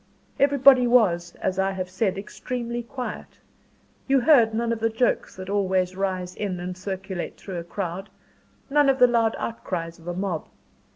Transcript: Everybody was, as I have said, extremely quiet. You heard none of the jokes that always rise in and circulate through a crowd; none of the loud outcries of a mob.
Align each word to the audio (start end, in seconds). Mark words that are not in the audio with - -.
Everybody 0.39 0.87
was, 0.87 1.35
as 1.43 1.59
I 1.59 1.73
have 1.73 1.87
said, 1.87 2.17
extremely 2.17 2.81
quiet. 2.81 3.39
You 4.07 4.21
heard 4.21 4.51
none 4.51 4.71
of 4.73 4.79
the 4.79 4.89
jokes 4.89 5.35
that 5.35 5.47
always 5.47 5.95
rise 5.95 6.33
in 6.33 6.59
and 6.59 6.75
circulate 6.75 7.37
through 7.37 7.59
a 7.59 7.63
crowd; 7.63 8.09
none 8.67 8.89
of 8.89 8.97
the 8.97 9.05
loud 9.05 9.35
outcries 9.37 9.99
of 9.99 10.07
a 10.07 10.15
mob. 10.15 10.47